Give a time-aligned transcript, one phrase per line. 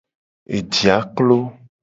[0.59, 1.39] Ejia klo.